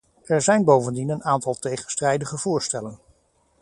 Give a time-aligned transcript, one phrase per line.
[0.23, 2.99] Er zijn bovendien een aantal tegenstrijdige voorstellen.